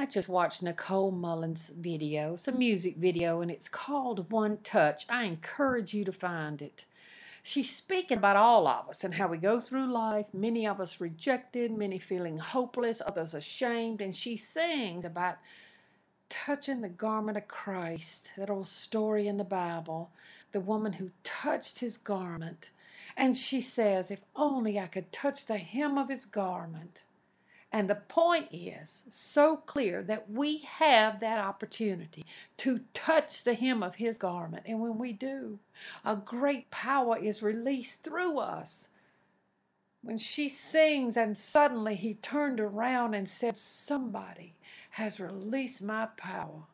[0.00, 2.32] I just watched Nicole Mullen's video.
[2.32, 2.58] It's a hmm.
[2.58, 5.04] music video and it's called One Touch.
[5.10, 6.86] I encourage you to find it.
[7.42, 11.02] She's speaking about all of us and how we go through life, many of us
[11.02, 15.36] rejected, many feeling hopeless, others ashamed, and she sings about
[16.30, 20.10] touching the garment of Christ, that old story in the Bible,
[20.52, 22.70] the woman who touched his garment.
[23.18, 27.02] And she says, If only I could touch the hem of his garment.
[27.72, 32.24] And the point is so clear that we have that opportunity
[32.58, 34.64] to touch the hem of his garment.
[34.66, 35.60] And when we do,
[36.04, 38.88] a great power is released through us.
[40.02, 44.54] When she sings, and suddenly he turned around and said, Somebody
[44.90, 46.64] has released my power.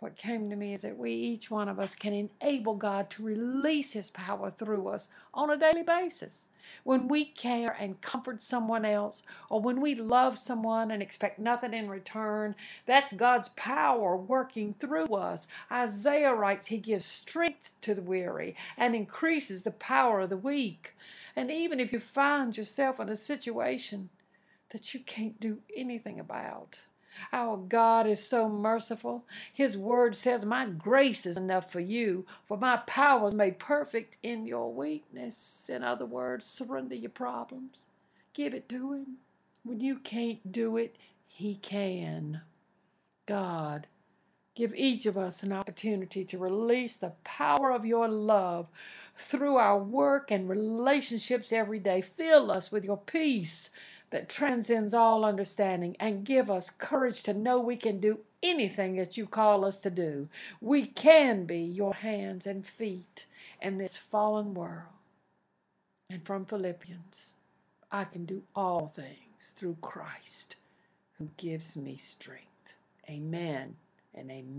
[0.00, 3.24] What came to me is that we, each one of us, can enable God to
[3.24, 6.50] release His power through us on a daily basis.
[6.84, 11.74] When we care and comfort someone else, or when we love someone and expect nothing
[11.74, 12.54] in return,
[12.86, 15.48] that's God's power working through us.
[15.72, 20.94] Isaiah writes, He gives strength to the weary and increases the power of the weak.
[21.34, 24.10] And even if you find yourself in a situation
[24.68, 26.82] that you can't do anything about,
[27.32, 29.24] our God is so merciful.
[29.52, 34.16] His word says, My grace is enough for you, for my power is made perfect
[34.22, 35.70] in your weakness.
[35.72, 37.86] In other words, surrender your problems,
[38.34, 39.18] give it to Him.
[39.64, 40.96] When you can't do it,
[41.28, 42.42] He can.
[43.26, 43.86] God,
[44.54, 48.66] give each of us an opportunity to release the power of your love
[49.14, 52.00] through our work and relationships every day.
[52.00, 53.70] Fill us with your peace
[54.10, 59.16] that transcends all understanding and give us courage to know we can do anything that
[59.16, 60.28] you call us to do.
[60.60, 63.26] We can be your hands and feet
[63.60, 64.84] in this fallen world.
[66.10, 67.34] And from Philippians,
[67.92, 70.56] I can do all things through Christ
[71.18, 72.76] who gives me strength.
[73.10, 73.76] Amen
[74.14, 74.54] and amen.